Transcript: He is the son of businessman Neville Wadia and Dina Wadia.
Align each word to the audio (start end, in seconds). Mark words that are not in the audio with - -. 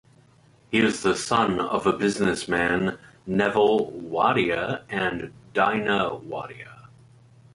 He 0.71 0.79
is 0.79 1.03
the 1.03 1.15
son 1.15 1.59
of 1.59 1.85
businessman 1.99 2.97
Neville 3.27 3.91
Wadia 3.91 4.81
and 4.89 5.31
Dina 5.53 6.09
Wadia. 6.15 6.87